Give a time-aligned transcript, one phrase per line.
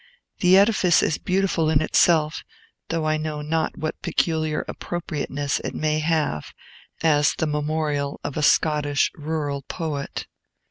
[0.39, 2.41] The edifice is beautiful in itself;
[2.89, 6.55] though I know not what peculiar appropriateness it may have,
[7.03, 10.25] as the memorial of a Scottish rural poet.